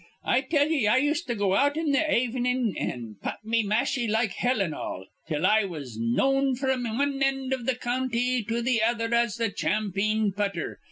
I 0.25 0.41
tell 0.41 0.67
ye 0.67 0.87
I 0.87 0.97
used 0.97 1.27
to 1.27 1.35
go 1.35 1.53
out 1.53 1.77
in 1.77 1.93
th' 1.93 1.97
avenin' 1.97 2.75
an' 2.75 3.17
putt 3.21 3.37
me 3.45 3.61
mashie 3.61 4.07
like 4.07 4.31
hell 4.31 4.59
an' 4.59 4.73
all, 4.73 5.05
till 5.27 5.45
I 5.45 5.63
was 5.65 5.99
knowed 5.99 6.57
fr'm 6.57 6.85
wan 6.85 7.21
end 7.21 7.53
iv 7.53 7.67
th' 7.67 7.79
county 7.79 8.43
to 8.45 8.63
th' 8.63 8.81
other 8.83 9.13
as 9.13 9.37
th' 9.37 9.55
champeen 9.55 10.31
putter. 10.31 10.79